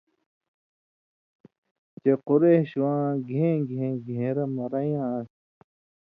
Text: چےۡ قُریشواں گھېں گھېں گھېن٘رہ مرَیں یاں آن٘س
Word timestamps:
چےۡ 2.01 2.19
قُریشواں 2.27 3.05
گھېں 3.29 3.55
گھېں 3.69 3.91
گھېن٘رہ 4.05 4.45
مرَیں 4.55 4.89
یاں 4.93 5.07
آن٘س 5.15 5.29